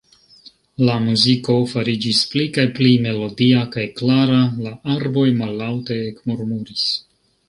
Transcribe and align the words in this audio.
La 0.85 0.93
muziko 1.01 1.57
fariĝis 1.73 2.21
pli 2.31 2.45
kaj 2.55 2.65
pli 2.79 2.93
melodia 3.03 3.61
kaj 3.75 3.83
klara; 3.99 4.39
la 4.63 4.71
arboj 4.95 5.27
mallaŭte 5.43 5.99
ekmurmuris. 6.07 6.87